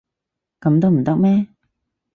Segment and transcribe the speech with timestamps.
[0.59, 1.45] 噉都唔得咩？